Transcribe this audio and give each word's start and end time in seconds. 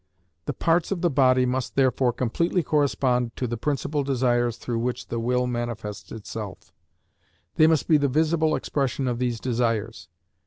The 0.45 0.53
parts 0.53 0.89
of 0.91 1.01
the 1.01 1.11
body 1.11 1.45
must, 1.45 1.75
therefore, 1.75 2.11
completely 2.11 2.63
correspond 2.63 3.35
to 3.35 3.45
the 3.45 3.55
principal 3.55 4.03
desires 4.03 4.57
through 4.57 4.79
which 4.79 5.09
the 5.09 5.19
will 5.19 5.45
manifests 5.45 6.11
itself; 6.11 6.73
they 7.57 7.67
must 7.67 7.87
be 7.87 7.97
the 7.97 8.07
visible 8.07 8.55
expression 8.55 9.07
of 9.07 9.19
these 9.19 9.39
desires. 9.39 10.07